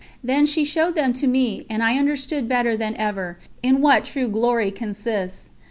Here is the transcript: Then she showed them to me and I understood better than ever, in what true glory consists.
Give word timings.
Then 0.23 0.47
she 0.47 0.65
showed 0.65 0.95
them 0.95 1.13
to 1.13 1.27
me 1.27 1.67
and 1.69 1.83
I 1.83 1.99
understood 1.99 2.49
better 2.49 2.75
than 2.75 2.95
ever, 2.97 3.37
in 3.61 3.81
what 3.81 4.03
true 4.05 4.29
glory 4.29 4.71
consists. 4.71 5.49